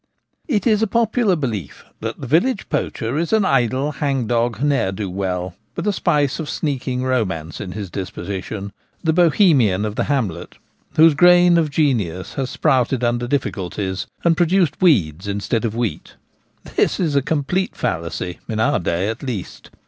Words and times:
It 0.47 0.65
is 0.65 0.81
a 0.81 0.87
popular 0.87 1.35
belief 1.35 1.85
that 1.99 2.19
the 2.19 2.25
village 2.25 2.67
poacher 2.69 3.19
is 3.19 3.31
an 3.31 3.45
idle, 3.45 3.91
hang 3.91 4.25
dog 4.25 4.59
ne'er 4.63 4.91
do 4.91 5.07
well, 5.07 5.53
with 5.75 5.85
a 5.85 5.93
spice 5.93 6.39
of 6.39 6.49
sneaking 6.49 7.03
romance 7.03 7.61
in 7.61 7.73
his 7.73 7.91
disposition— 7.91 8.73
the 9.03 9.13
Bohemian 9.13 9.85
of 9.85 9.93
the 9.97 10.05
hamlet, 10.05 10.57
whose 10.95 11.13
grain 11.13 11.55
of 11.55 11.69
genius 11.69 12.33
has 12.33 12.49
sprouted 12.49 13.03
under 13.03 13.27
dif 13.27 13.43
Acuities, 13.43 14.07
and 14.23 14.35
produced 14.35 14.81
weeds 14.81 15.27
instead 15.27 15.65
of 15.65 15.75
wheat. 15.75 16.15
This 16.63 16.97
The 16.97 17.03
Real 17.03 17.05
Poacher. 17.05 17.05
143 17.05 17.05
is 17.11 17.15
a 17.15 17.21
complete 17.21 17.75
fallacy, 17.75 18.39
in 18.49 18.59
our 18.59 18.79
day 18.79 19.07
at 19.07 19.21
least. 19.21 19.69